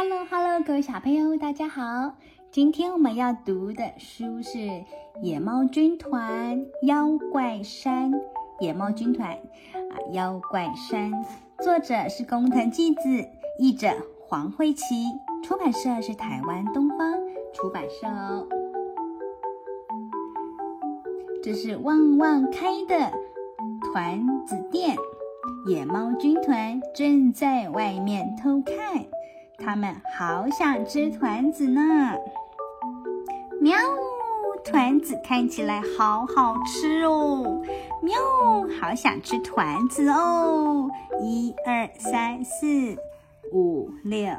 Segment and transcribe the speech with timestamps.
[0.00, 2.14] Hello Hello，各位小朋友，大家好。
[2.52, 4.58] 今天我们要读的书是
[5.20, 8.12] 《野猫军团妖怪山》。
[8.60, 11.10] 野猫军团啊，妖怪山，
[11.64, 13.88] 作者是工藤纪子，译者
[14.20, 14.84] 黄慧琪，
[15.42, 17.14] 出版社是台湾东方
[17.52, 18.46] 出版社哦。
[21.42, 23.12] 这是旺旺开的
[23.92, 24.96] 团子店，
[25.66, 29.04] 野猫军团正在外面偷看，
[29.58, 32.16] 他们好想吃团子呢。
[33.60, 33.76] 喵，
[34.64, 37.60] 团子看起来好好吃哦。
[38.00, 38.16] 喵，
[38.80, 40.88] 好想吃团子哦。
[41.20, 42.96] 一二三四
[43.52, 44.32] 五六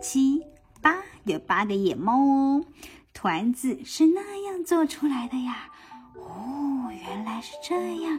[0.00, 0.46] 七
[0.80, 2.64] 八，有八个野猫哦。
[3.12, 5.68] 团子是那样做出来的呀。
[6.14, 7.74] 哦，原来是这
[8.04, 8.18] 样，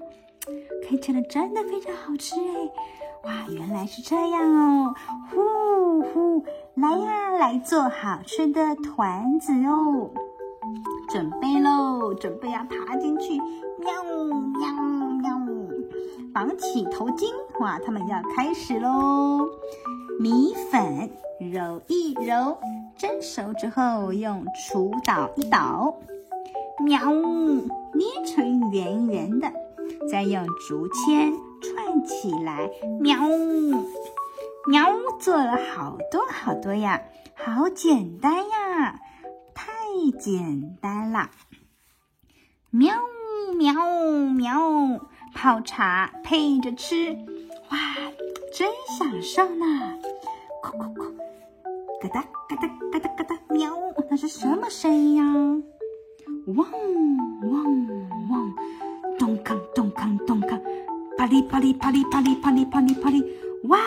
[0.88, 2.70] 看起来真的非常好吃哎！
[3.24, 4.96] 哇，原来是这样哦！
[5.30, 5.40] 呼
[6.02, 6.44] 呼，
[6.76, 10.10] 来呀，来做好吃的团子哦！
[11.10, 13.38] 准备喽，准备要爬进去，
[13.80, 14.04] 喵
[14.60, 14.72] 喵
[15.22, 15.32] 喵！
[16.34, 17.26] 绑起头巾，
[17.60, 19.48] 哇，他们要开始喽！
[20.20, 22.58] 米粉揉一揉，
[22.98, 25.96] 蒸熟之后用锄捣一捣，
[26.86, 27.00] 喵。
[27.94, 29.52] 捏成圆圆的，
[30.10, 33.16] 再用竹签串起来，喵
[34.68, 34.86] 喵，
[35.20, 37.02] 做了好多好多呀，
[37.36, 39.00] 好简单呀，
[39.56, 39.74] 太
[40.20, 41.32] 简单了，
[42.70, 42.94] 喵
[43.58, 43.74] 喵
[44.30, 45.00] 喵，
[45.34, 47.18] 泡茶配着吃，
[47.72, 47.78] 哇，
[48.54, 49.66] 真享受呢，
[50.62, 51.12] 咕咕咕，
[52.02, 53.76] 咯哒咯哒咯哒咯哒，喵，
[54.12, 55.24] 那是什么声音呀？
[56.46, 56.72] 汪
[57.52, 57.64] 汪
[58.30, 58.54] 汪，
[59.18, 60.62] 咚锵咚锵咚锵，
[61.18, 63.24] 啪哩啪哩啪哩啪哩啪哩啪哩啪哩，
[63.64, 63.80] 哇！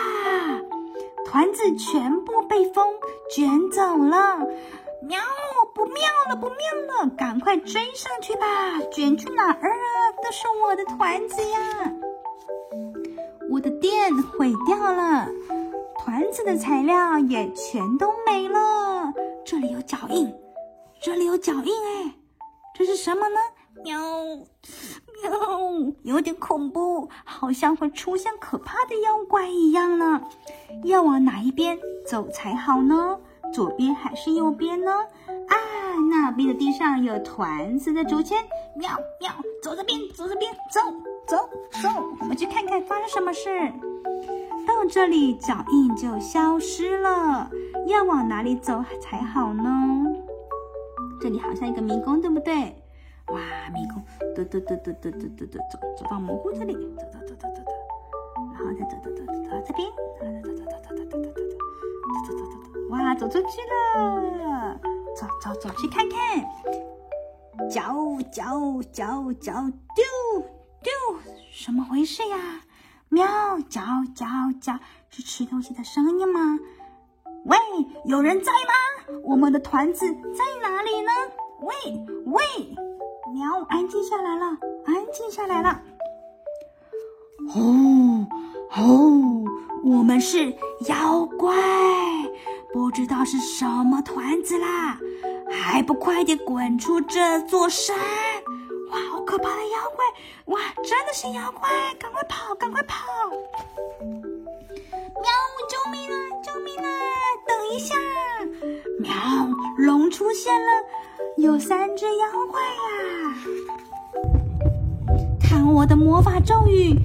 [1.35, 2.87] 团子全部被风
[3.29, 4.37] 卷走了，
[5.01, 5.19] 喵！
[5.73, 6.55] 不妙了，不妙
[6.87, 8.79] 了，赶快追上去吧！
[8.89, 10.15] 卷去哪儿啊？
[10.23, 11.91] 都是我的团子呀！
[13.51, 15.27] 我的店毁掉了，
[15.99, 19.11] 团子的材料也全都没了。
[19.43, 20.33] 这里有脚印，
[21.01, 22.13] 这里有脚印，哎。
[22.73, 23.39] 这是什么呢？
[23.83, 23.99] 喵
[25.21, 30.21] 喵，有点恐怖，好像会出现可怕的妖怪一样呢。
[30.83, 33.17] 要往哪一边走才好呢？
[33.53, 34.91] 左边还是右边呢？
[34.91, 35.55] 啊，
[36.09, 38.37] 那边的地上有团子的竹签。
[38.75, 39.31] 喵喵，
[39.61, 40.81] 走这边，走这边，走
[41.27, 41.49] 走
[41.81, 43.49] 走，我们去看看发生什么事。
[44.67, 47.49] 到这里，脚印就消失了。
[47.87, 50.05] 要往哪里走才好呢？
[51.21, 52.75] 这里好像一个迷宫，对不对？
[53.27, 53.39] 哇，
[53.73, 54.03] 迷宫，
[54.35, 57.71] 走走走走走走走走，走到蘑菇这里，走走走走走走，
[58.53, 59.91] 然后再走走走走到这边，
[60.43, 61.39] 走走走走走走走走
[62.23, 64.79] 走走走走走，哇，走出去了，
[65.15, 66.43] 走走走去看看，
[67.69, 67.81] 脚
[68.31, 69.53] 脚脚脚
[69.95, 70.03] 丢
[70.83, 70.91] 丢，
[71.51, 72.61] 什么回事呀？
[73.09, 73.25] 喵，
[73.69, 73.81] 脚
[74.13, 74.25] 脚
[74.61, 76.59] 脚，是吃东西的声音吗？
[77.45, 77.57] 喂，
[78.05, 79.19] 有人在吗？
[79.23, 81.11] 我们的团子在哪里呢？
[81.61, 81.73] 喂
[82.25, 82.75] 喂，
[83.35, 84.45] 喵，安静下来了，
[84.85, 85.81] 安静下来了。
[87.53, 88.25] 哦
[88.77, 89.43] 哦，
[89.83, 90.55] 我们是
[90.87, 91.53] 妖怪，
[92.71, 94.97] 不知道是什么团子啦，
[95.51, 97.97] 还不快点滚出这座山！
[98.89, 100.05] 哇，好可怕的妖怪！
[100.55, 101.69] 哇，真的是妖怪，
[101.99, 103.05] 赶快跑，赶快跑！
[103.99, 105.29] 喵，
[105.67, 106.15] 救命啊！
[106.41, 106.87] 救命啊！
[107.45, 107.97] 等一下，
[108.99, 109.13] 喵，
[109.77, 110.67] 龙出现了，
[111.37, 113.35] 有三只妖怪呀！
[115.39, 116.97] 看我的魔法咒语，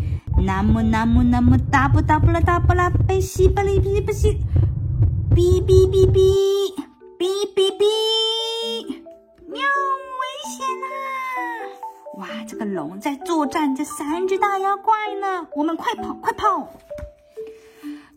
[0.46, 4.38] 南无南无南无大布大布拉大布拉贝西巴利比巴西，
[5.34, 6.72] 哔哔哔哔
[7.18, 7.82] 哔哔哔，
[9.48, 10.86] 喵，危险啊！
[12.18, 16.68] 哇，这个龙在作战这三只大妖怪呢，我们快跑，快跑！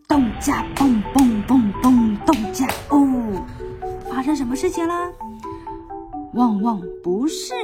[0.06, 3.44] 咚家嘣嘣嘣嘣咚家哦，
[4.08, 5.10] 发生什么事情了？
[6.34, 7.54] 旺旺不是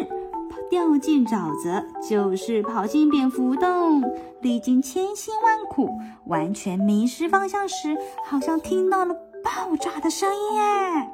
[0.70, 4.02] 掉进沼泽，就是跑进蝙蝠洞。
[4.40, 5.90] 历经千辛万苦，
[6.26, 11.10] 完全迷失方向时，好像听到了爆炸的声音耶！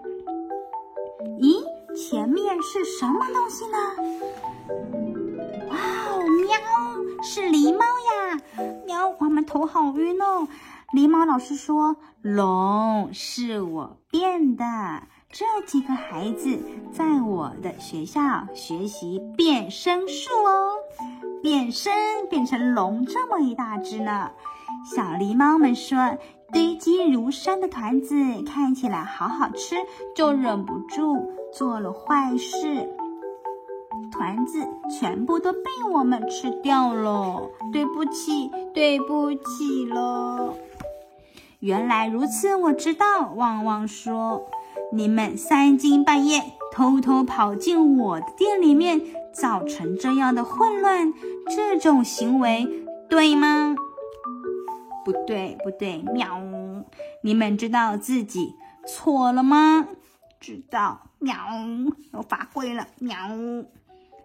[1.40, 1.64] 咦，
[1.96, 3.78] 前面是什么东西呢？
[5.70, 8.40] 哇哦，喵，是狸猫呀！
[8.86, 10.46] 喵，我们头好晕哦。
[10.92, 14.64] 狸猫老师说：“龙是我变的。
[15.30, 16.58] 这几个孩子
[16.92, 20.72] 在我的学校学习变身术哦，
[21.42, 21.92] 变身
[22.30, 24.30] 变成龙这么一大只呢。
[24.94, 26.16] 小狸猫们说，
[26.52, 29.76] 堆积如山的团子看起来好好吃，
[30.14, 32.88] 就忍不住做了坏事。
[34.12, 35.60] 团子全部都被
[35.92, 40.54] 我们吃掉了，对不起，对不起了。
[41.58, 43.32] 原来如此，我知道。
[43.34, 44.48] 旺旺说
[44.92, 46.42] ：“你们三更半夜
[46.72, 49.00] 偷偷跑进我的店里面，
[49.32, 51.12] 造成这样的混乱，
[51.48, 53.76] 这种行为对吗？”
[55.04, 56.40] 不对，不对，喵！
[57.22, 58.54] 你们知道自己
[58.86, 59.86] 错了吗？
[60.40, 61.36] 知道，喵！
[62.12, 63.16] 我罚跪了，喵！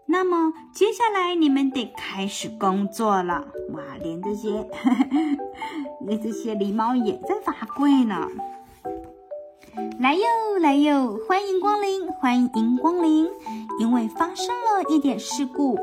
[0.07, 3.45] 那么接下来你们得开始工作了。
[3.73, 4.67] 哇，连这些，
[6.05, 8.27] 连这些狸猫也在罚跪呢。
[10.01, 10.24] 来哟，
[10.59, 13.30] 来哟，欢迎光临，欢迎光临。
[13.80, 15.77] 因为发生了一点事故，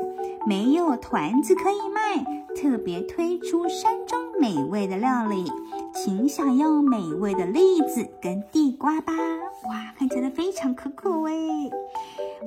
[0.45, 2.21] 没有团子可以卖，
[2.53, 5.49] 特别推出山中美味的料理，
[5.93, 9.13] 请享用美味的栗子跟地瓜吧。
[9.69, 11.33] 哇，看起来非常可口哎。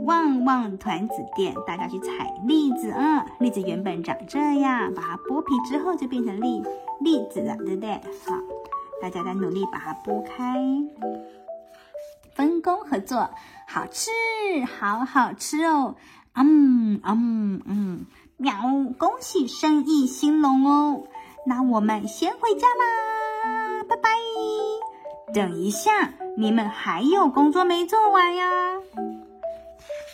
[0.05, 3.25] 旺旺团子店，大家去采栗子啊！
[3.39, 6.63] 栗子原本长这样，把它剥皮之后就变成栗
[7.01, 7.93] 栗子了，对不对？
[8.27, 8.37] 好，
[9.01, 10.63] 大家在努力把它剥开，
[12.34, 13.31] 分工合作，
[13.67, 14.11] 好吃，
[14.79, 15.94] 好好吃哦！
[16.34, 18.06] 嗯嗯嗯，
[18.38, 18.55] 喵！
[18.99, 21.05] 恭喜生意兴隆哦！
[21.46, 24.11] 那我们先回家啦，拜拜！
[25.34, 28.78] 等一下，你们还有工作没做完呀？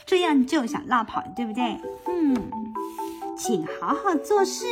[0.06, 1.81] 这样就想落跑，对不对？
[2.06, 2.50] 嗯，
[3.37, 4.64] 请好好做事。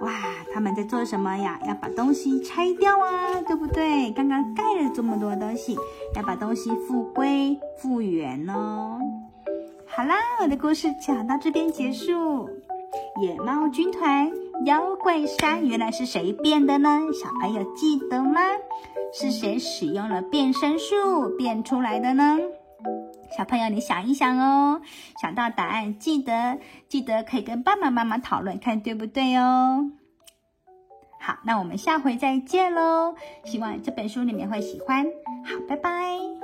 [0.00, 0.12] 哇，
[0.52, 1.58] 他们在做什么呀？
[1.66, 4.10] 要把东西拆掉啊，对不对？
[4.12, 5.76] 刚刚盖了这么多东西，
[6.14, 8.98] 要把东西复归复原哦。
[9.86, 12.48] 好啦，我的故事讲到这边结束。
[13.20, 14.30] 野猫军团
[14.64, 17.00] 妖怪山原来是谁变的呢？
[17.12, 18.40] 小朋友记得吗？
[19.12, 22.38] 是谁使用了变身术变出来的呢？
[23.34, 24.82] 小朋友，你想一想哦，
[25.20, 26.58] 想到答案，记得
[26.88, 29.90] 记得可以跟爸爸妈妈讨论，看对不对哦。
[31.18, 33.14] 好，那我们下回再见喽，
[33.44, 35.04] 希望这本书你们会喜欢。
[35.44, 36.35] 好，拜拜。